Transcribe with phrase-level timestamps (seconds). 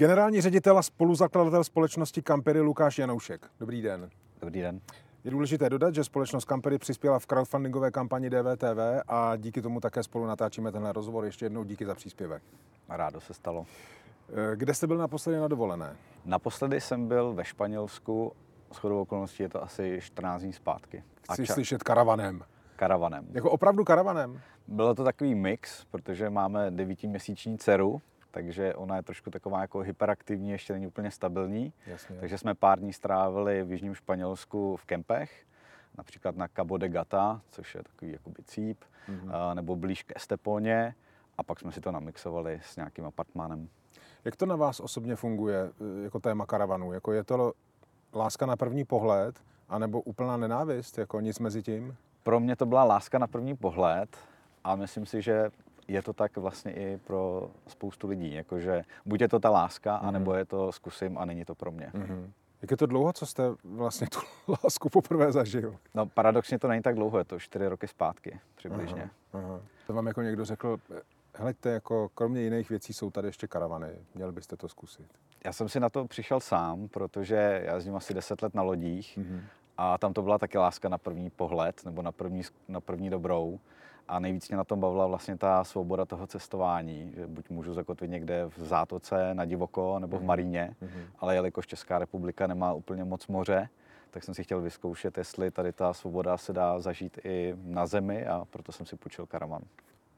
[0.00, 3.46] Generální ředitel a spoluzakladatel společnosti Campery Lukáš Janoušek.
[3.60, 4.10] Dobrý den.
[4.40, 4.80] Dobrý den.
[5.24, 8.78] Je důležité dodat, že společnost Campery přispěla v crowdfundingové kampani DVTV
[9.08, 11.24] a díky tomu také spolu natáčíme tenhle rozhovor.
[11.24, 12.42] Ještě jednou díky za příspěvek.
[12.88, 13.66] Rádo se stalo.
[14.52, 15.96] Eh, Kde jste byl naposledy na dovolené?
[16.24, 18.32] Naposledy jsem byl ve Španělsku,
[18.72, 21.04] s chodou okolností je to asi 14 dní zpátky.
[21.32, 22.42] Chci ča- slyšet karavanem.
[22.76, 23.26] karavanem.
[23.32, 24.40] Jako opravdu karavanem?
[24.68, 30.50] Bylo to takový mix, protože máme devítiměsíční dceru, takže ona je trošku taková jako hyperaktivní,
[30.50, 31.72] ještě není úplně stabilní.
[31.86, 32.16] Jasně.
[32.20, 35.46] Takže jsme pár dní strávili v jižním Španělsku v kempech,
[35.98, 39.30] například na Cabo de Gata, což je takový jakoby cíp, Mhm.
[39.34, 40.94] a nebo blíž k Esteponě
[41.38, 43.68] a pak jsme si to namixovali s nějakým apartmánem.
[44.24, 46.92] Jak to na vás osobně funguje eh, jako téma karavanu?
[46.92, 47.52] Jako je to
[48.14, 50.98] láska na první pohled, anebo úplná nenávist?
[50.98, 51.96] Jako nic mezi tím?
[52.22, 54.16] Pro mě to byla láska na první pohled
[54.64, 55.50] a myslím si, že
[55.92, 60.08] je to tak vlastně i pro spoustu lidí, jakože buď je to ta láska, Mhm.
[60.08, 61.90] anebo je to zkusím a není to pro mě.
[61.94, 62.32] Mhm.
[62.62, 64.18] Jak je to dlouho, co jste vlastně tu
[64.64, 65.76] lásku poprvé zažil?
[65.94, 69.10] No paradoxně to není tak dlouho, je to čtyři roky zpátky přibližně.
[69.32, 69.60] Aha, aha.
[69.86, 70.78] To vám jako někdo řekl,
[71.34, 75.06] hleďte, jako kromě jiných věcí jsou tady ještě karavany, měl byste to zkusit.
[75.44, 79.16] Já jsem si na to přišel sám, protože já jezdím asi 10 let na lodích
[79.18, 79.40] Mhm.
[79.76, 83.60] a tam to byla taky láska na první pohled nebo na první, na první dobrou.
[84.10, 88.10] A nejvíc mě na tom bavila vlastně ta svoboda toho cestování, že buď můžu zakotvit
[88.10, 90.26] někde v zátoce na divoko nebo v Mhm.
[90.28, 91.00] Maríně, Mhm.
[91.18, 93.68] ale jelikož Česká republika nemá úplně moc moře,
[94.10, 98.26] tak jsem si chtěl vyzkoušet, jestli tady ta svoboda se dá zažít i na zemi
[98.26, 99.62] a proto jsem si půjčil karavan.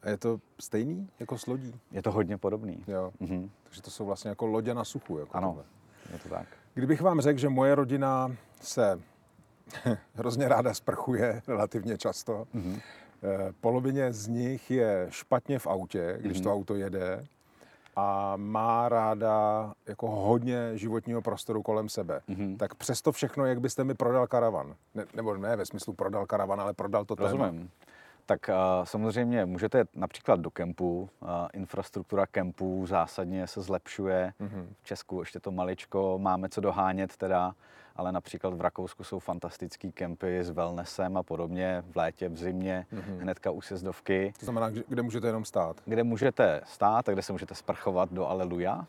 [0.02, 1.74] A je to stejný jako s lodí?
[1.90, 2.84] Je to hodně podobný.
[2.88, 3.12] Jo.
[3.20, 3.50] Mhm.
[3.64, 5.18] Takže to jsou vlastně jako lodě na suchu.
[5.18, 5.64] Jako Ano, tohle.
[6.12, 6.46] je to tak.
[6.74, 9.00] Kdybych vám řekl, že moje rodina se
[10.14, 12.80] hrozně ráda sprchuje relativně často, Mhm.
[13.24, 16.44] Eh, polovině z nich je špatně v autě, když Mhm.
[16.44, 17.24] to auto jede,
[17.96, 22.20] a má ráda jako hodně životního prostoru kolem sebe.
[22.28, 22.56] Mhm.
[22.56, 24.74] Tak přesto všechno, jak byste mi prodal karavan?
[24.94, 27.30] Ne, nebo ne ve smyslu prodal karavan, ale prodal to téma.
[27.30, 27.70] Rozumím.
[28.26, 31.08] Tak uh, samozřejmě můžete například do kempu.
[31.22, 34.32] Uh, infrastruktura kempů zásadně se zlepšuje.
[34.38, 34.74] Mhm.
[34.82, 37.54] V Česku ještě to maličko máme co dohánět teda,
[37.96, 41.82] ale například v Rakousku jsou fantastický kempy s wellnessem a podobně.
[41.92, 43.18] V létě, v zimě, Mhm.
[43.18, 45.76] hnedka u sjezdovky, To znamená, kde můžete jenom stát.
[45.84, 48.86] kde můžete stát a kde se můžete sprchovat do Aleluja.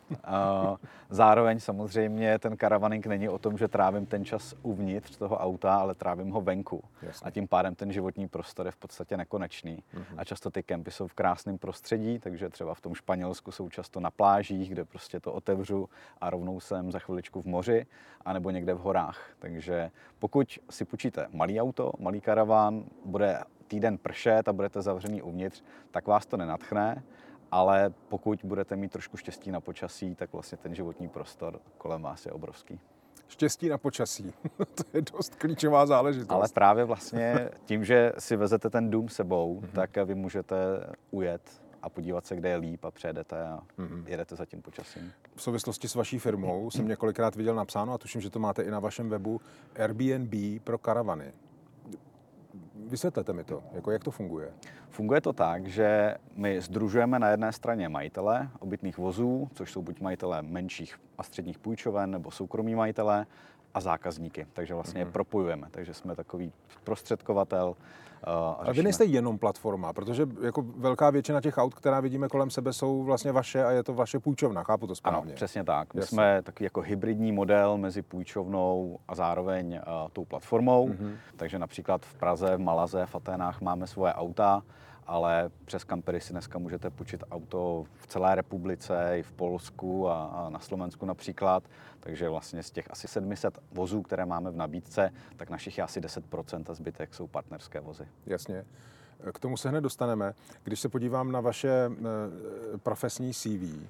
[1.09, 5.95] Zároveň samozřejmě ten karavaning není o tom, že trávím ten čas uvnitř toho auta, ale
[5.95, 6.83] trávím ho venku.
[7.01, 7.27] Jasně.
[7.27, 9.83] A tím pádem ten životní prostor je v podstatě nekonečný.
[9.93, 10.05] Mhm.
[10.17, 13.99] A často ty kempy jsou v krásném prostředí, takže třeba v tom Španělsku jsou často
[13.99, 15.89] na plážích, kde prostě to otevřu
[16.21, 17.85] a rovnou jsem za chviličku v moři,
[18.25, 18.92] anebo někde v horách.
[19.39, 25.63] Takže pokud si půjčíte malý auto, malý karaván, bude týden pršet a budete zavřený uvnitř,
[25.91, 27.03] tak vás to nenatchne,
[27.51, 32.25] ale pokud budete mít trošku štěstí na počasí, tak vlastně ten životní prostor kolem vás
[32.25, 32.79] je obrovský.
[33.27, 34.33] Štěstí na počasí.
[34.57, 36.31] to je dost klíčová záležitost.
[36.31, 39.71] Ale právě vlastně tím, že si vezete ten dům sebou, Mhm.
[39.71, 40.55] tak vy můžete
[41.11, 44.03] ujet a podívat se, kde je líp a přejedete a Mhm.
[44.07, 45.11] jedete za tím počasím.
[45.35, 48.71] v souvislosti s vaší firmou jsem několikrát viděl napsáno, a tuším, že to máte i
[48.71, 49.41] na vašem webu,
[49.75, 50.33] Airbnb
[50.63, 51.33] pro karavany.
[52.75, 54.51] Vysvětlete mi to, jako jak to funguje.
[54.89, 60.01] Funguje to tak, že my združujeme na jedné straně majitele obytných vozů, což jsou buď
[60.01, 63.25] majitele menších a středních půjčoven nebo soukromí majitele
[63.73, 64.47] a zákazníky.
[64.53, 65.13] Takže vlastně je Mhm.
[65.13, 65.67] propojujeme.
[65.71, 66.51] Takže jsme takový
[66.83, 67.67] prostředkovatel.
[67.67, 72.27] uh, a Ale vy nejste jenom platforma, protože jako velká většina těch aut, která vidíme
[72.27, 75.33] kolem sebe, jsou vlastně vaše a je to vaše půjčovna, chápu to Ano, správně.
[75.33, 75.93] přesně tak.
[75.93, 76.15] My Jasně.
[76.15, 80.87] jsme takový jako hybridní model mezi půjčovnou a zároveň uh, tou platformou.
[80.87, 81.15] Mhm.
[81.35, 84.63] Takže například v Praze, v Malaze, v Aténách máme svoje auta,
[85.07, 90.25] ale přes kampery si dneska můžete půjčit auto v celé republice, i v Polsku a,
[90.25, 91.63] a na Slovensku například.
[91.99, 96.01] Takže vlastně z těch asi 700 vozů, které máme v nabídce, tak našich je asi
[96.01, 98.07] 10% a zbytek jsou partnerské vozy.
[98.25, 98.65] Jasně.
[99.33, 100.33] K tomu se hned dostaneme.
[100.63, 103.87] Když se podívám na vaše eh, profesní CV,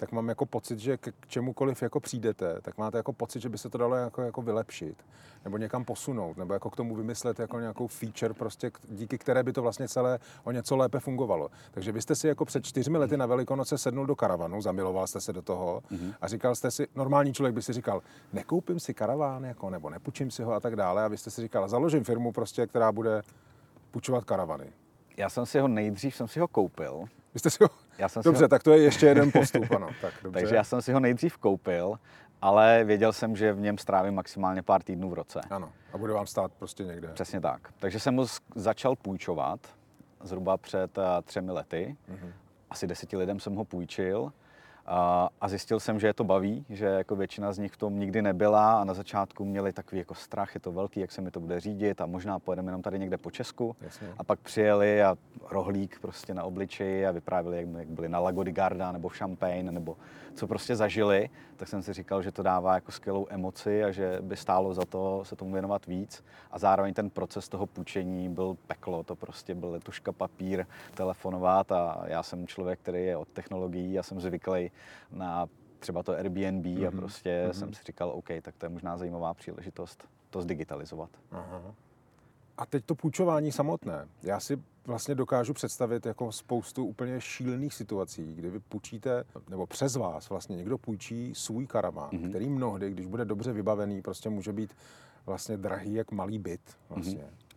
[0.00, 3.58] tak mám jako pocit, že k čemukoliv jako přijdete, tak máte jako pocit, že by
[3.58, 5.04] se to dalo jako, jako vylepšit,
[5.44, 9.52] nebo někam posunout, nebo jako k tomu vymyslet jako nějakou feature, prostě, díky které by
[9.52, 11.50] to vlastně celé o něco lépe fungovalo.
[11.70, 15.20] Takže vy jste si jako před čtyřmi lety na Velikonoce sednul do karavanu, zamiloval jste
[15.20, 15.82] se do toho
[16.20, 18.02] a říkal jste si, normální člověk by si říkal,
[18.32, 21.42] nekoupím si karaván, jako, nebo nepůjčím si ho a tak dále, a vy jste si
[21.42, 23.22] říkal, založím firmu prostě, která bude
[23.90, 24.72] půjčovat karavany.
[25.16, 27.04] Já jsem si ho nejdřív jsem si ho koupil.
[27.34, 27.70] Vy jste si ho...
[28.00, 29.88] Já jsem Dobře, ho, tak to je ještě jeden postup, ano.
[30.00, 30.40] Tak, dobře.
[30.40, 31.98] takže já jsem si ho nejdřív koupil,
[32.42, 35.40] ale věděl jsem, že v něm strávím maximálně pár týdnů v roce.
[35.50, 37.08] Ano, a bude vám stát prostě někde.
[37.08, 37.68] Přesně tak.
[37.78, 39.60] Takže jsem z- začal půjčovat
[40.22, 41.96] zhruba před eh, třemi lety.
[42.08, 42.32] Mhm.
[42.70, 44.32] Asi deseti lidem jsem ho půjčil.
[44.92, 48.22] A, zjistil jsem, že je to baví, že jako většina z nich v tom nikdy
[48.22, 51.40] nebyla a na začátku měli takový jako strach, je to velký, jak se mi to
[51.40, 53.76] bude řídit a možná pojedeme jenom tady někde po Česku.
[53.80, 54.08] Jasně.
[54.18, 55.16] A pak přijeli a
[55.50, 59.16] rohlík prostě na obličeji a vyprávěli, jak, jak byli na Lago di Garda nebo v
[59.18, 59.96] Champagne nebo
[60.34, 64.18] co prostě zažili, tak jsem si říkal, že to dává jako skvělou emoci a že
[64.20, 66.24] by stálo za to se tomu věnovat víc.
[66.50, 72.02] A zároveň ten proces toho půjčení byl peklo, to prostě byl letuška, papír, telefonovat a
[72.06, 74.70] já jsem člověk, který je od technologií, já jsem zvyklý
[75.10, 75.46] na
[75.78, 76.88] třeba to Airbnb mm-hmm.
[76.88, 77.58] a prostě mm-hmm.
[77.58, 81.10] jsem si říkal, OK, tak to je možná zajímavá příležitost to zdigitalizovat.
[81.30, 81.74] Aha.
[82.58, 84.08] A teď to půjčování samotné.
[84.22, 89.96] Já si vlastně dokážu představit jako spoustu úplně šílených situací, kdy vy půjčíte, nebo přes
[89.96, 92.28] vás vlastně někdo půjčí svůj karaván, mm-hmm.
[92.28, 94.76] který mnohdy, když bude dobře vybavený, prostě může být
[95.26, 97.18] vlastně drahý jak malý byt vlastně.
[97.18, 97.49] Mm-hmm.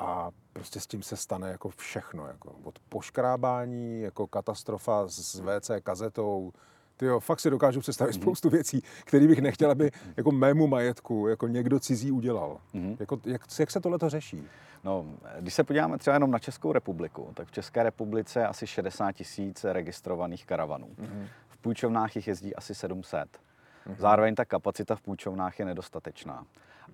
[0.00, 5.70] A prostě s tím se stane jako všechno, jako od poškrábání, jako katastrofa s WC
[5.82, 6.52] kazetou,
[6.96, 8.22] ty jo, fakt si dokážu představit mm-hmm.
[8.22, 12.60] spoustu věcí, které bych nechtěl, aby jako mému majetku jako někdo cizí udělal.
[12.74, 12.96] Mm-hmm.
[13.00, 14.44] Jako, jak, jak se tohle to řeší?
[14.84, 15.06] No,
[15.40, 19.12] když se podíváme třeba jenom na Českou republiku, tak v České republice je asi 60
[19.12, 20.86] tisíc registrovaných karavanů.
[20.86, 21.26] Mm-hmm.
[21.48, 23.20] V půjčovnách jich jezdí asi 700.
[23.20, 23.96] Mm-hmm.
[23.98, 26.46] Zároveň ta kapacita v půjčovnách je nedostatečná.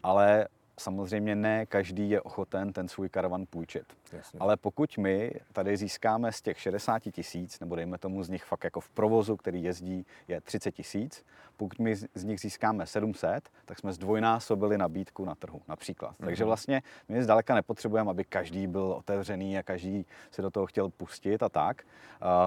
[0.02, 3.84] Ale samozřejmě ne každý je ochoten ten svůj karavan půjčit.
[4.12, 4.40] Jasně.
[4.40, 8.64] Ale pokud my tady získáme z těch 60 tisíc, nebo dejme tomu z nich fakt
[8.64, 11.24] jako v provozu, který jezdí, je 30 tisíc,
[11.56, 16.10] pokud my z nich získáme 700, tak jsme zdvojnásobili nabídku na trhu například.
[16.10, 16.24] Mm-hmm.
[16.24, 20.88] Takže vlastně my zdaleka nepotřebujeme, aby každý byl otevřený a každý se do toho chtěl
[20.88, 21.82] pustit a tak,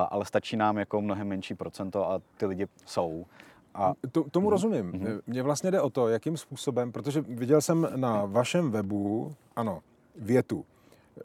[0.10, 3.26] ale stačí nám jako mnohem menší procento a ty lidi jsou.
[3.74, 4.86] A to, tomu mm rozumím.
[4.86, 9.80] mm Mně vlastně jde o to, jakým způsobem, protože viděl jsem na vašem webu, ano,
[10.16, 10.66] větu.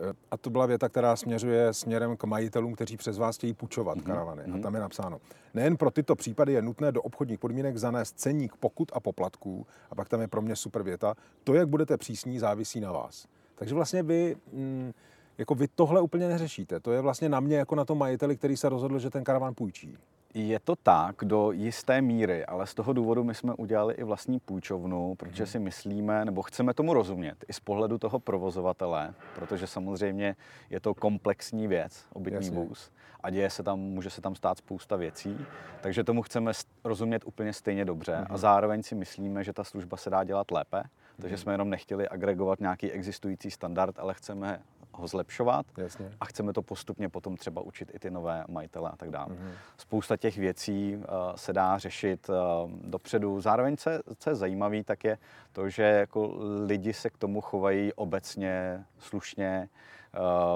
[0.01, 3.97] E, a to byla věta, která směřuje směrem k majitelům, kteří přes vás chtějí půjčovat
[3.97, 4.43] mm karavany.
[4.43, 4.63] A mhm.
[4.63, 5.21] tam je napsáno,
[5.55, 9.67] nejen pro tyto případy je nutné do obchodních podmínek zanést ceník pokut a poplatků.
[9.91, 11.15] A pak tam je pro mě super věta,
[11.45, 13.27] to, jak budete přísní, závisí na vás.
[13.55, 14.37] Takže vlastně vy...
[14.53, 14.93] Mm,
[15.39, 16.81] jako vy tohle úplně neřešíte.
[16.81, 19.55] To je vlastně na mě jako na tom majiteli, který se rozhodl, že ten karavan
[19.55, 19.99] půjčí.
[20.35, 24.41] Je to tak do jisté míry, ale z toho důvodu my jsme udělali i vlastní
[24.41, 25.51] půjčovnu, protože mhm.
[25.51, 30.37] si myslíme, nebo chceme tomu rozumět i z pohledu toho provozovatele, protože samozřejmě
[30.71, 32.59] je to komplexní věc, obytný Jasně.
[32.59, 32.91] vůz
[33.21, 35.47] a děje se tam, může se tam stát spousta věcí,
[35.81, 36.53] takže tomu chceme
[36.85, 38.39] rozumět úplně stejně dobře a mhm.
[38.39, 40.83] zároveň si myslíme, že ta služba se dá dělat lépe,
[41.21, 41.39] takže mm-hmm.
[41.39, 44.61] jsme jenom nechtěli agregovat nějaký existující standard, ale chceme
[44.97, 46.11] ho zlepšovat Jasně.
[46.21, 49.35] a chceme to postupně potom třeba učit i ty nové majitele a tak dále.
[49.35, 49.53] Mm-hmm.
[49.77, 51.03] Spousta těch věcí uh,
[51.37, 52.35] se dá řešit uh,
[52.71, 53.41] dopředu.
[53.41, 55.19] Zároveň, co, co je zajímavé, tak je
[55.53, 56.37] to, že jako
[56.67, 59.69] lidi se k tomu chovají obecně, slušně,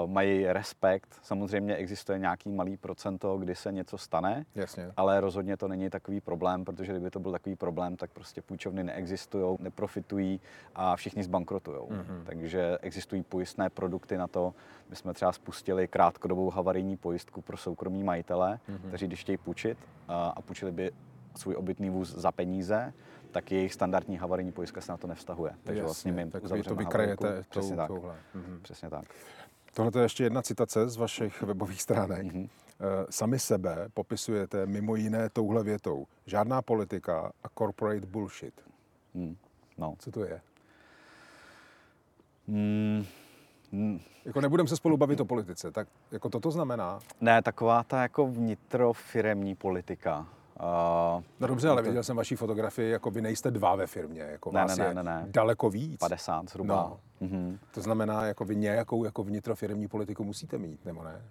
[0.05, 1.19] mají respekt.
[1.21, 4.91] Samozřejmě existuje nějaký malý procento, kdy se něco stane, Jasně.
[4.97, 8.83] ale rozhodně to není takový problém, protože kdyby to byl takový problém, tak prostě půjčovny
[8.83, 10.41] neexistují, neprofitují
[10.75, 11.77] a všichni zbankrotují.
[11.77, 12.23] Mm-hmm.
[12.23, 14.53] Takže existují pojistné produkty na to.
[14.89, 18.87] My jsme třeba spustili krátkodobou havarijní pojistku pro soukromí majitele, mm-hmm.
[18.87, 20.91] kteří když chtějí půjčit uh, a půjčili by
[21.35, 22.93] svůj obytný vůz za peníze,
[23.31, 25.51] tak jejich standardní havarijní pojistka se na to nevztahuje.
[25.63, 27.91] Takže Jasně, vlastně my tak to vykrajete Přesně tak.
[28.61, 29.05] Přesně tak.
[29.73, 32.25] Tohle je ještě jedna citace z vašich webových stránek.
[32.25, 32.49] Mm-hmm.
[33.09, 36.07] Sami sebe popisujete mimo jiné touhle větou.
[36.25, 38.61] Žádná politika a corporate bullshit.
[39.13, 39.37] Mm,
[39.77, 39.95] no.
[39.99, 40.41] Co to je?
[42.47, 43.05] Mm,
[43.71, 43.99] mm.
[44.25, 46.99] Jako nebudem se spolu bavit o politice, tak jako toto znamená?
[47.21, 50.27] Ne, taková ta jako vnitrofiremní politika.
[50.59, 51.89] Uh, no dobře, ale to...
[51.89, 54.93] viděl jsem vaší fotografii, jako vy nejste dva ve firmě, jako ne, vás ne, ne,
[54.93, 55.25] ne, ne.
[55.27, 55.99] daleko víc.
[55.99, 56.75] 50 zhruba.
[56.75, 56.99] No.
[57.27, 57.57] Mm-hmm.
[57.71, 61.21] To znamená, jako vy nějakou jako vnitrofiremní politiku musíte mít, nebo ne?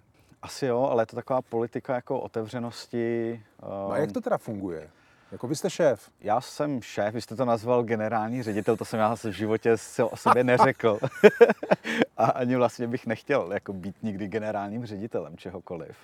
[0.41, 3.41] Asi jo, ale je to taková politika jako otevřenosti.
[3.85, 3.91] Um...
[3.91, 4.89] A jak to teda funguje?
[5.31, 6.09] Jako vy jste šéf.
[6.21, 9.75] Já jsem šéf, vy jste to nazval generální ředitel, to jsem já v životě
[10.11, 10.99] o sobě neřekl.
[12.17, 15.97] a ani vlastně bych nechtěl jako být nikdy generálním ředitelem čehokoliv.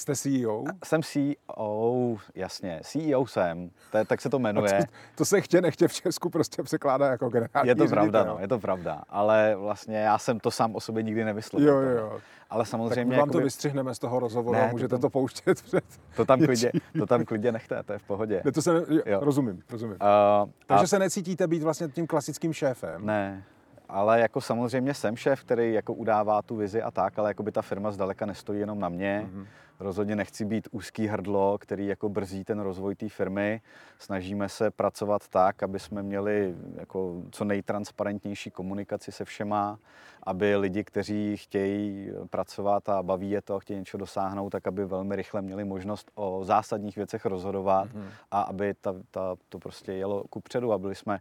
[0.00, 0.64] Jste CEO?
[0.84, 2.80] Jsem CEO, jasně.
[2.84, 4.78] CEO jsem, to tak se to jmenuje.
[4.78, 8.10] To, to se chtě nechtě v Česku prostě překládá jako generální Je to ředitel.
[8.10, 9.02] pravda, no, je to pravda.
[9.08, 11.68] Ale vlastně já jsem to sám o sobě nikdy nevyslovil.
[11.68, 12.20] Jo, jo, jo.
[12.50, 13.10] Ale samozřejmě...
[13.10, 13.32] Tak vám jakoby...
[13.32, 15.84] to vystřihneme z toho rozhovoru ne, můžete to, tam, to pouštět před...
[16.16, 18.42] To tam, klidně, to tam klidně nechte, to je v pohodě.
[18.44, 19.96] Ne, to se ne, jo, rozumím, rozumím.
[20.42, 20.86] Uh, Takže a...
[20.86, 23.06] se necítíte být vlastně tím klasickým šéfem?
[23.06, 23.44] Ne,
[23.92, 27.52] ale jako samozřejmě jsem šéf, který jako udává tu vizi a tak, ale jako by
[27.52, 29.28] ta firma zdaleka nestojí jenom na mě.
[29.32, 29.46] Mm-hmm
[29.80, 33.60] Rozhodně nechci být úzký hrdlo, který jako brzí ten rozvoj té firmy.
[33.98, 39.78] Snažíme se pracovat tak, aby jsme měli jako co nejtransparentnější komunikaci se všema,
[40.22, 45.16] aby lidi, kteří chtějí pracovat a baví je to, chtějí něco dosáhnout, tak aby velmi
[45.16, 48.08] rychle měli možnost o zásadních věcech rozhodovat mm-hmm.
[48.30, 51.18] a aby ta, ta, to prostě jelo kupředu a byli jsme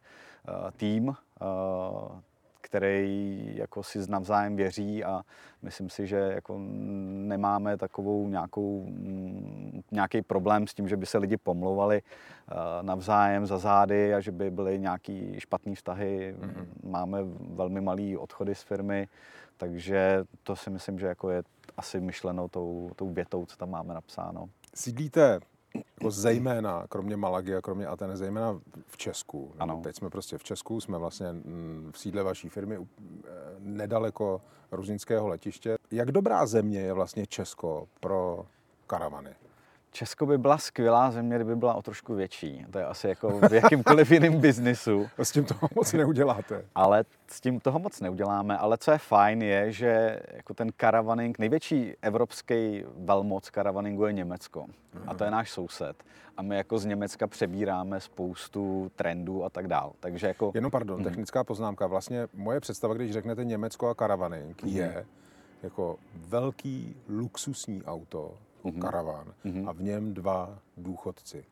[0.47, 1.15] uh, tým, uh,
[2.61, 5.21] který jako si navzájem věří a
[5.61, 6.59] myslím si, že jako
[7.27, 13.45] nemáme takovou nějakou, mm, nějaký problém s tím, že by se lidi pomlouvali eh, navzájem
[13.45, 16.35] za zády a že by byly nějaký špatný vztahy.
[16.39, 16.65] Mm-hmm.
[16.83, 19.07] Máme velmi malý odchody z firmy,
[19.57, 21.43] takže to si myslím, že jako je
[21.77, 24.49] asi myšleno tou, tou větou, co tam máme napsáno.
[24.75, 25.39] Sídlíte
[25.75, 29.51] jako zejména, kromě Malagy a kromě Ateny, zejména v Česku.
[29.59, 29.81] Ano.
[29.83, 31.27] Teď jsme prostě v Česku, jsme vlastně
[31.91, 32.85] v sídle vaší firmy e,
[33.59, 35.77] nedaleko Ruzinského letiště.
[35.91, 38.45] Jak dobrá země je vlastně Česko pro
[38.87, 39.35] karavany?
[39.91, 42.65] Česko by byla skvělá země, kdyby byla o trošku větší.
[42.71, 45.09] To je asi jako v jakýmkoliv jiném biznisu.
[45.17, 46.65] S tím toho moc neuděláte.
[46.75, 48.57] Ale s tím toho moc neuděláme.
[48.57, 54.65] Ale co je fajn, je, že jako ten karavaning, největší evropský velmoc karavaningu je Německo.
[55.07, 56.03] A to je náš soused.
[56.37, 59.93] A my jako z Německa přebíráme spoustu trendů a tak dál.
[59.99, 60.51] Takže jako...
[60.55, 61.03] Jenom pardon, hmm.
[61.03, 61.87] technická poznámka.
[61.87, 64.75] Vlastně moje představa, když řeknete Německo a karavaning, hmm.
[64.75, 65.05] je
[65.63, 68.81] jako velký luxusní auto, mm-hmm.
[68.81, 69.69] karaván mm-hmm.
[69.69, 71.45] a v něm dva důchodci.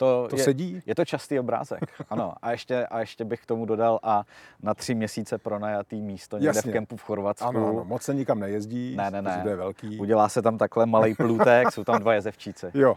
[0.00, 0.82] To, to je, sedí?
[0.86, 1.80] Je to častý obrázek,
[2.10, 2.34] ano.
[2.42, 4.24] A ještě, a ještě bych k tomu dodal a
[4.62, 6.70] na tři měsíce pronajatý místo někde Jasně.
[6.70, 7.48] v kempu v Chorvatsku.
[7.48, 9.40] Ano, ano, moc se nikam nejezdí, ne, ne, ne.
[9.42, 9.98] to je velký.
[9.98, 12.66] Udělá se tam takhle malý plůtek, jsou tam dva jezevčíci.
[12.80, 12.96] Jo,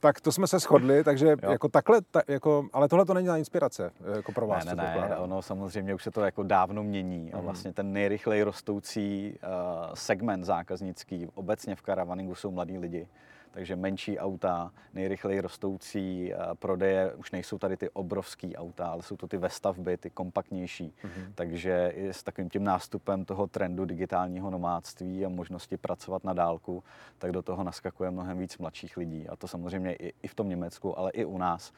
[0.00, 1.50] tak to jsme se shodli, takže jo.
[1.50, 4.64] jako takhle, ta, jako, ale tohle to není na inspirace jako pro vás.
[4.64, 7.44] Ne, ne, ne, ono samozřejmě už se to jako dávno mění a mhm.
[7.44, 13.06] vlastně ten nejrychleji rostoucí uh, segment zákaznický obecně v karavaningu jsou mladí lidi
[13.54, 19.16] takže menší auta, nejrychleji rostoucí eh, prodeje, už nejsou tady ty obrovský auta, ale jsou
[19.16, 20.94] to ty ve stavby, ty kompaktnější.
[21.02, 21.32] Mm-hmm.
[21.34, 26.84] Takže i s takovým tím nástupem toho trendu digitálního nomádství a možnosti pracovat na dálku,
[27.18, 29.28] tak do toho naskakuje mnohem víc mladších lidí.
[29.28, 31.72] A to samozřejmě i, i v tom Německu, ale i u nás.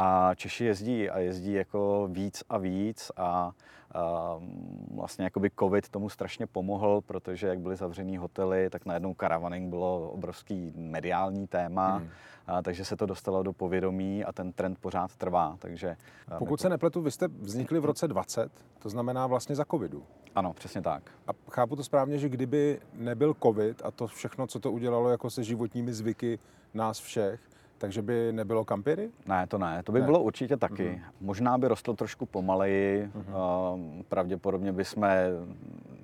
[0.00, 3.52] A Češi jezdí a jezdí jako víc a víc a,
[3.94, 4.34] a
[4.94, 10.10] vlastně jakoby covid tomu strašně pomohl, protože jak byly zavřený hotely, tak najednou karavaning bylo
[10.10, 12.08] obrovský mediální téma, hmm.
[12.46, 15.56] a, takže se to dostalo do povědomí a ten trend pořád trvá.
[15.58, 15.96] Takže,
[16.38, 16.56] Pokud jako...
[16.56, 20.02] se nepletu, vy jste vznikli v roce 20, to znamená vlastně za covidu.
[20.34, 21.02] Ano, přesně tak.
[21.26, 25.30] A chápu to správně, že kdyby nebyl covid a to všechno, co to udělalo jako
[25.30, 26.38] se životními zvyky
[26.74, 27.40] nás všech,
[27.78, 29.10] takže by nebylo kampiry?
[29.26, 29.82] Ne, to ne.
[29.82, 30.06] To by ne.
[30.06, 30.88] bylo určitě taky.
[30.88, 31.00] Mm-hmm.
[31.20, 33.06] Možná by rostlo trošku pomaleji.
[33.06, 34.04] Mm-hmm.
[34.08, 35.26] Pravděpodobně by jsme,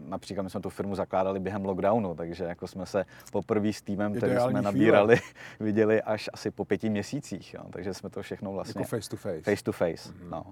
[0.08, 4.14] například my jsme tu firmu zakládali během lockdownu, takže jako jsme se poprvé s týmem,
[4.14, 5.16] který jsme nabírali,
[5.60, 7.54] viděli až asi po pěti měsících.
[7.54, 7.62] Jo.
[7.70, 8.80] Takže jsme to všechno vlastně...
[8.80, 9.42] Jako face to face.
[9.42, 10.30] Face to face, mm-hmm.
[10.30, 10.44] no.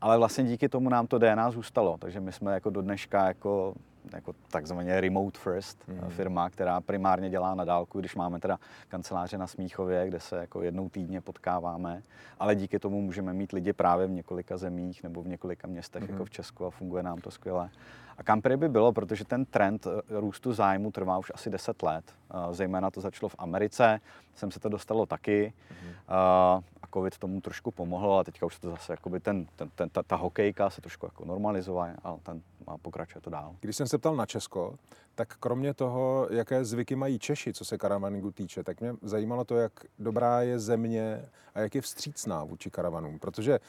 [0.00, 3.74] Ale vlastně díky tomu nám to DNA zůstalo, takže my jsme jako do dneška jako
[4.14, 6.10] jako takzvaně remote first mm.
[6.10, 10.62] firma, která primárně dělá na dálku, když máme teda kanceláře na Smíchově, kde se jako
[10.62, 12.02] jednou týdně potkáváme,
[12.38, 16.08] ale díky tomu můžeme mít lidi právě v několika zemích nebo v několika městech mm.
[16.08, 17.70] jako v Česku a funguje nám to skvěle.
[18.18, 22.04] A kampery by bylo, protože ten trend eh, růstu zájmu trvá už asi 10 let.
[22.30, 24.00] Eh, zejména to začalo v Americe,
[24.34, 25.52] sem se to dostalo taky.
[25.70, 25.90] Mm.
[26.08, 26.62] A
[26.94, 30.16] covid tomu trošku pomohl, ale teďka už to zase, jakoby ten, ten, ten, ta, ta
[30.16, 33.56] hokejka se trošku jako normalizovala, ale ten a pokračuje to dál.
[33.60, 34.74] Když jsem se ptal na Česko,
[35.14, 39.56] tak kromě toho, jaké zvyky mají Češi, co se karavaningu týče, tak mě zajímalo to,
[39.56, 41.24] jak dobrá je země
[41.54, 43.60] a jak je vstřícná vůči karavanům, protože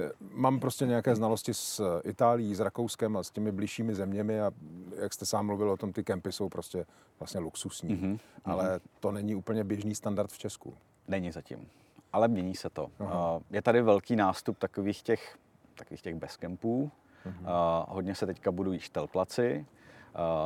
[0.00, 4.50] eh, mám prostě nějaké znalosti s Itálií, s Rakouskem a s těmi blížšími zeměmi a
[4.96, 6.86] jak jste sám mluvil o tom, ty kempy jsou prostě
[7.18, 8.18] vlastně luxusní, mm-hmm.
[8.44, 10.74] ale to není úplně běžný standard v Česku.
[11.08, 11.68] Není zatím,
[12.12, 12.90] ale mění se to.
[12.98, 13.40] Aha.
[13.50, 15.38] Je tady velký nástup takových těch,
[15.74, 16.90] takových těch bezkempů,
[17.26, 17.46] Uh,
[17.88, 19.66] hodně se teďka budují štelplaci.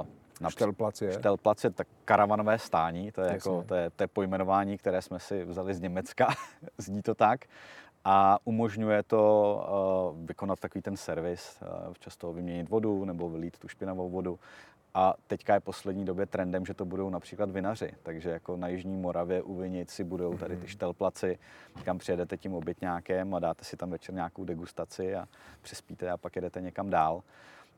[0.01, 0.07] Uh,
[0.41, 1.13] na štelplac je?
[1.13, 5.19] Štelplac je tak karavanové stání, to je, jako, to, je, to je pojmenování, které jsme
[5.19, 6.29] si vzali z Německa,
[6.79, 7.45] zní to tak.
[8.05, 13.69] A umožňuje to uh, vykonat takový ten servis, uh, často vyměnit vodu nebo vylít tu
[13.69, 14.39] špinavou vodu.
[14.95, 17.93] A teďka je poslední době trendem, že to budou například vinaři.
[18.03, 20.69] Takže jako na Jižní Moravě u Vinici budou tady ty mhm.
[20.69, 21.39] štelplaci,
[21.85, 25.29] kam přijedete tím obytňákem a dáte si tam večer nějakou degustaci a
[25.63, 27.23] přespíte a pak jedete někam dál.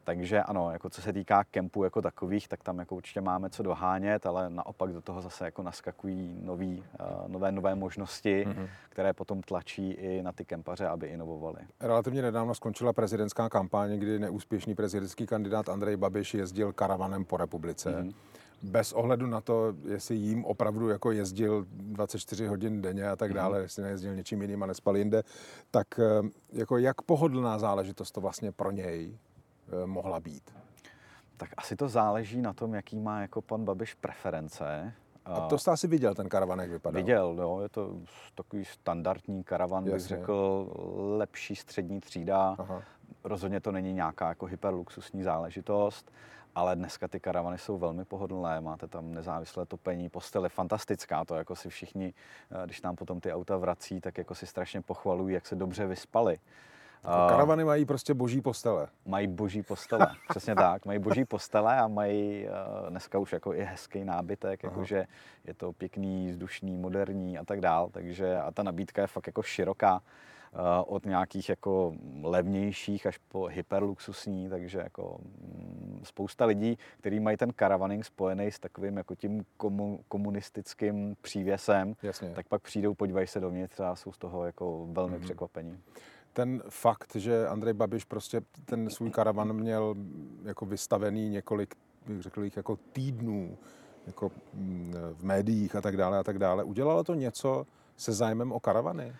[0.05, 3.63] Takže ano, jako co se týká kempů jako takových, tak tam jako určitě máme co
[3.63, 8.69] dohánět, ale naopak do toho zase jako naskakují nový, uh, nové, nové možnosti, mm-hmm.
[8.89, 11.59] které potom tlačí i na ty kempaře, aby inovovali.
[11.81, 17.91] Relativně nedávno skončila prezidentská kampaně, kdy neúspěšný prezidentský kandidát Andrej Babiš jezdil karavanem po republice.
[17.91, 18.13] Mm-hmm
[18.63, 23.37] bez ohledu na to, jestli jím opravdu jako jezdil 24 hodin denně a tak Mhm.
[23.37, 25.23] dále, jestli nejezdil něčím jiným a nespal jinde,
[25.71, 29.19] tak eh, jako jak pohodlná záležitost to vlastně pro něj eh,
[29.87, 30.55] mohla být.
[31.37, 34.93] Tak asi to záleží na tom, jaký má jako pan Babiš preference.
[35.25, 37.03] A to jste asi viděl, ten karavan, jak vypadal.
[37.03, 37.97] Viděl, jo, je to
[38.35, 40.17] takový standardní karavan, bych Jasně.
[40.17, 40.69] řekl,
[41.19, 42.57] lepší střední třída.
[42.59, 42.83] Aha.
[43.25, 46.13] Rozhodně to není nějaká jako hyperluxusní záležitost,
[46.55, 51.35] ale dneska ty karavany jsou velmi pohodlné, máte tam nezávislé topení, postel je fantastická, to
[51.35, 52.15] jako si všichni,
[52.51, 55.87] eh, když nám potom ty auta vrací, tak jako si strašně pochvalují, jak se dobře
[55.87, 56.39] vyspali.
[57.05, 58.89] Jako karavany mají prostě boží postele.
[59.07, 60.87] Mají boží postele, přesně tak.
[60.87, 65.07] Mají boží postele a mají uh, dneska už jako i hezký nábytek, jakože
[65.45, 67.89] je to pěkný, vzdušný, moderní a tak dál.
[67.93, 73.45] Takže a ta nabídka je fakt jako široká uh, od nějakých jako levnějších až po
[73.47, 79.45] hyperluxusní, takže jako mm, spousta lidí, kteří mají ten karavaning spojený s takovým jako tím
[79.57, 82.31] komu, komunistickým přívěsem, Jasně.
[82.31, 85.23] tak pak přijdou, podívají se dovnitř a jsou z toho jako velmi Mhm.
[85.25, 85.79] překvapení.
[86.33, 89.95] Ten fakt, že Andrej Babiš prostě ten svůj karavan měl
[90.45, 91.75] jako vystavený několik,
[92.21, 93.59] řekl jich, jako týdnů,
[94.07, 98.53] jako mm, v médiích a tak dále a tak dále, udělalo to něco se zájmem
[98.53, 99.17] o karavany?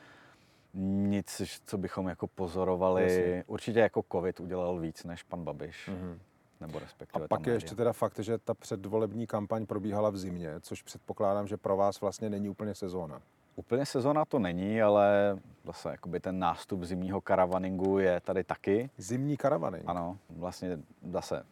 [0.75, 3.03] Nic, co bychom jako pozorovali.
[3.03, 3.45] Jasně.
[3.47, 6.19] Určitě jako covid udělal víc než pan Babiš, Mhm.
[6.61, 10.17] nebo A respektive pak ta je ještě teda fakt, že ta předvolební kampaň probíhala v
[10.19, 13.23] zimě, což předpokládám, že pro vás vlastně není úplně sezóna.
[13.57, 18.91] Úplně sezona to není, ale zase jakoby ten nástup zimního karavaningu je tady taky.
[18.97, 19.83] Zimní karavany.
[19.87, 20.79] Ano, vlastně
[21.11, 21.43] zase,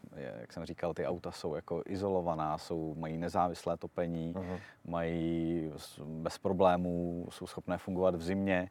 [0.40, 4.57] jak jsem říkal, ty auta jsou jako izolovaná, jsou, mají nezávislé topení, Aha.
[4.85, 5.73] mají
[6.04, 8.71] bez problémů, jsou schopné fungovat v zimě.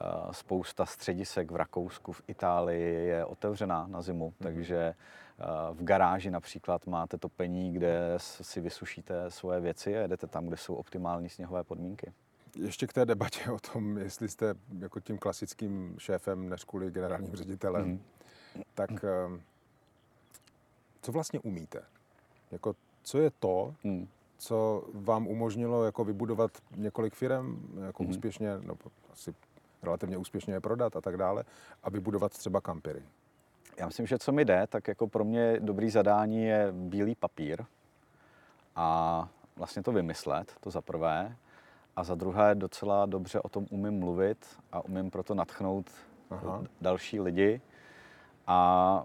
[0.00, 6.30] Eh, Spousta středisek v Rakousku, v Itálii je otevřená na zimu, takže eh, v garáži
[6.30, 11.64] například máte topení, kde si vysušíte svoje věci a jedete tam, kde jsou optimální sněhové
[11.64, 12.12] podmínky.
[12.62, 17.36] Ještě k té debatě o tom, jestli jste jako tím klasickým šéfem než kvůli generálním
[17.36, 18.00] ředitelem, Mhm.
[18.74, 19.40] tak eh,
[21.02, 21.82] co vlastně umíte?
[22.50, 24.08] Jako, co je to, Hmm.
[24.38, 28.10] co vám umožnilo jako vybudovat několik firm, jako Mhm.
[28.10, 28.74] úspěšně, no
[29.12, 29.34] asi
[29.82, 31.44] relativně úspěšně je prodat a tak dále,
[31.82, 33.02] a vybudovat třeba kampery.
[33.76, 37.64] Já myslím, že co mi jde, tak jako pro mě dobrý zadání je bílý papír
[38.76, 41.36] a vlastně to vymyslet, to za prvé.
[41.96, 45.90] A za druhé docela dobře o tom umím mluvit a umím proto natchnout
[46.30, 46.62] Aha.
[46.80, 47.60] další lidi.
[48.46, 49.04] A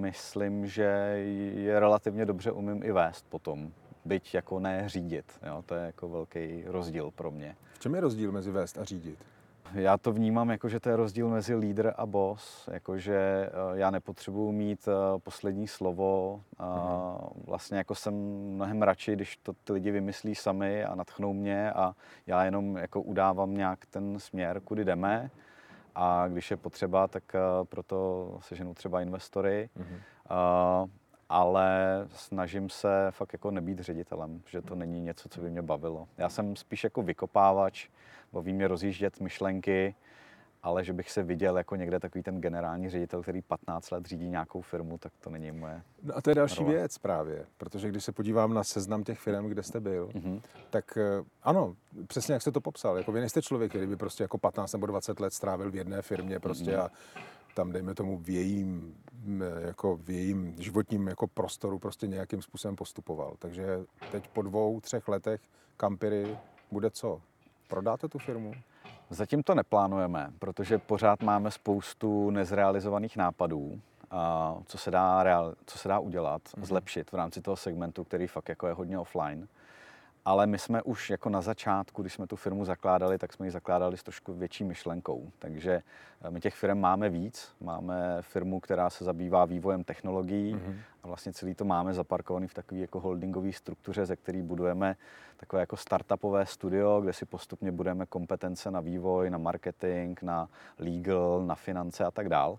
[0.00, 0.82] myslím, že
[1.54, 3.72] je relativně dobře umím i vést potom,
[4.04, 5.40] byť jako ne řídit.
[5.46, 5.62] Jo?
[5.66, 7.56] To je jako velký rozdíl pro mě.
[7.74, 9.18] V čem je rozdíl mezi vést a řídit?
[9.74, 13.90] Já to vnímám jako, že to je rozdíl mezi lídr a boss, jakože eh, já
[13.90, 16.40] nepotřebuji mít eh, poslední slovo.
[16.58, 18.14] A vlastně jako jsem
[18.54, 21.94] mnohem radši, když to ty lidi vymyslí sami a natchnou mě a
[22.26, 25.30] já jenom jako udávám nějak ten směr, kudy jdeme.
[25.94, 29.70] A když je potřeba, tak eh, proto seženu třeba investory.
[29.76, 29.98] Mhm.
[31.36, 31.68] Ale
[32.14, 36.08] snažím se fakt jako nebýt ředitelem, že to není něco, co by mě bavilo.
[36.18, 37.88] Já jsem spíš jako vykopávač,
[38.32, 39.94] baví mě rozjíždět myšlenky,
[40.62, 44.28] ale že bych se viděl jako někde takový ten generální ředitel, který 15 let řídí
[44.28, 45.82] nějakou firmu, tak to není moje.
[46.02, 46.74] No a to je další Role.
[46.74, 50.40] věc právě, protože když se podívám na seznam těch firm, kde jste byl, Mhm.
[50.70, 51.74] tak eh, ano,
[52.06, 54.86] přesně jak jste to popsal, jako vy nejste člověk, který by prostě jako 15 nebo
[54.86, 56.80] 20 let strávil v jedné firmě prostě Mhm.
[56.80, 56.88] a
[57.54, 58.94] tam, dejme tomu, v jejím,
[59.66, 63.34] jako v jejím životním jako prostoru prostě nějakým způsobem postupoval.
[63.38, 63.66] Takže
[64.10, 65.40] teď po dvou, třech letech
[65.76, 66.38] kampiry
[66.70, 67.20] bude co?
[67.68, 68.52] Prodáte tu firmu?
[69.10, 73.80] Zatím to neplánujeme, protože pořád máme spoustu nezrealizovaných nápadů,
[74.10, 76.66] a co, se dá real, co se dá udělat, Mhm.
[76.66, 79.48] zlepšit v rámci toho segmentu, který fakt jako je hodně offline.
[80.24, 83.50] Ale my jsme už jako na začátku, když jsme tu firmu zakládali, tak jsme ji
[83.50, 85.30] zakládali s trošku větší myšlenkou.
[85.38, 85.82] Takže
[86.22, 87.48] eh, my těch firm máme víc.
[87.60, 90.78] Máme firmu, která se zabývá vývojem technologií Mhm.
[91.02, 94.96] a vlastně celý to máme zaparkovaný v takové jako holdingové struktuře, ze který budujeme
[95.36, 101.42] takové jako startupové studio, kde si postupně budeme kompetence na vývoj, na marketing, na legal,
[101.46, 102.58] na finance a tak dál.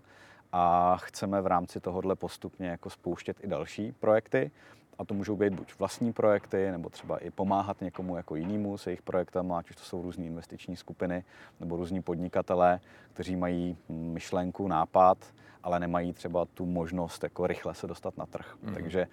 [0.52, 4.50] A chceme v rámci tohohle postupně jako spouštět i další projekty.
[4.98, 8.90] A to můžou být buď vlastní projekty, nebo třeba i pomáhat někomu jako jinému se
[8.90, 11.24] jejich projektem, ať už to jsou různé investiční skupiny
[11.60, 12.80] nebo různí podnikatelé,
[13.12, 15.18] kteří mají myšlenku, nápad,
[15.62, 18.56] ale nemají třeba tu možnost jako rychle se dostat na trh.
[18.62, 18.70] Mhm.
[18.70, 18.74] Mm-hmm.
[18.74, 19.06] Takže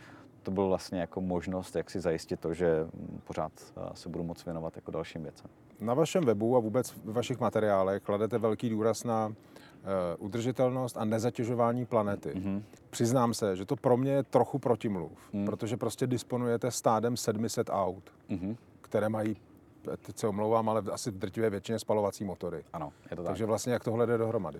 [0.43, 4.23] to byl vlastně jako možnost, jak si zajistit to, že mm, pořád eh, se budu
[4.23, 5.49] moc věnovat jako dalším věcem.
[5.79, 9.33] Na vašem webu a vůbec v vašich materiálech kladete velký důraz na
[10.17, 12.31] udržitelnost a nezatěžování planety.
[12.35, 12.63] Mhm.
[12.89, 15.45] Přiznám se, že to pro mě je trochu protimluv, Hmm.
[15.45, 18.55] protože prostě disponujete stádem 700 aut, Mhm.
[18.81, 19.37] které mají,
[20.05, 22.63] teď se omlouvám, ale asi v drtivé většině spalovací motory.
[22.73, 23.29] Ano, je to tak.
[23.29, 24.59] Takže vlastně jak tohle jde dohromady?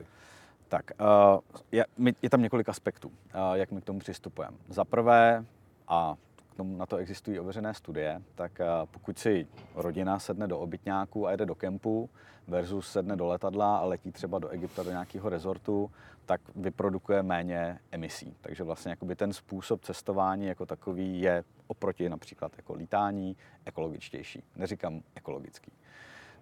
[0.69, 1.39] Tak, uh,
[1.71, 1.85] je,
[2.21, 3.13] je tam několik aspektů, uh,
[3.53, 4.57] jak my k tomu přistupujeme.
[4.69, 5.45] Za prvé,
[5.87, 6.15] a
[6.61, 11.31] tomu, na to existují ověřené studie, tak uh, pokud si rodina sedne do obytňáku a
[11.31, 12.09] jede do kempu
[12.47, 15.91] versus sedne do letadla a letí třeba do Egypta do nějakého rezortu,
[16.25, 18.35] tak vyprodukuje méně emisí.
[18.41, 24.43] Takže vlastně jakoby ten způsob cestování jako takový je oproti například jako lítání ekologičtější.
[24.55, 25.71] Neříkám ekologický.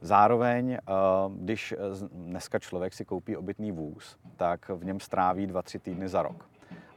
[0.02, 0.80] Zároveň, eh,
[1.36, 1.78] když eh,
[2.12, 6.49] dneska člověk si koupí obytný vůz, tak v něm stráví 2-3 týdny za rok.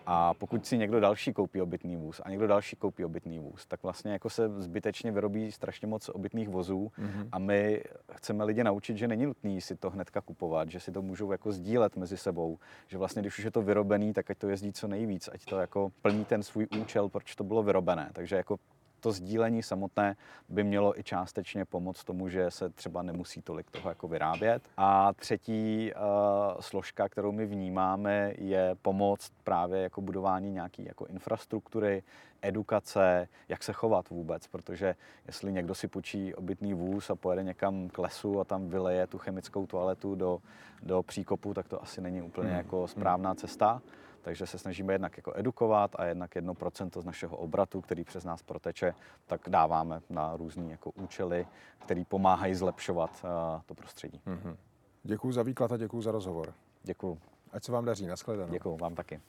[0.07, 3.83] A pokud si někdo další koupí obytný vůz a někdo další koupí obytný vůz, tak
[3.83, 7.29] vlastně jako se zbytečně vyrobí strašně moc obytných vozů Mhm.
[7.33, 11.03] a my chceme lidi naučit, že není nutný si to hnedka kupovat, že si to
[11.03, 14.49] můžou jako sdílet mezi sebou, že vlastně když už je to vyrobený, tak ať to
[14.49, 18.11] jezdí co nejvíc, ať to jako plní ten svůj účel, proč to bylo vyrobené.
[18.13, 18.59] Takže jako
[19.03, 20.17] to sdílení samotné
[20.49, 24.63] by mělo i částečně pomoct tomu, že se třeba nemusí tolik toho jako vyrábět.
[24.77, 32.03] A třetí uh, složka, kterou my vnímáme, je pomoc právě jako budování nějaké jako infrastruktury,
[32.43, 34.95] edukace, jak se chovat vůbec, protože
[35.27, 39.19] jestli někdo si půjčí obytný vůz a pojede někam k lesu a tam vyleje tu
[39.19, 40.39] chemickou toaletu do,
[40.83, 42.57] do příkopu, tak to asi není úplně Hmm.
[42.59, 43.83] jako správná cesta.
[44.23, 48.43] Takže se snažíme jednak jako edukovat a jednak 1% z našeho obratu, který přes nás
[48.43, 48.95] proteče,
[49.27, 51.47] tak dáváme na různé jako účely,
[51.79, 54.21] které pomáhají zlepšovat uh, to prostředí.
[54.27, 54.57] Mhm.
[55.03, 56.55] Děkuji za výklad a děkuji za rozhovor.
[56.83, 57.19] Děkuju.
[57.53, 58.07] Ať se vám daří.
[58.07, 58.53] Nashledanou.
[58.53, 59.21] Děkuju vám taky.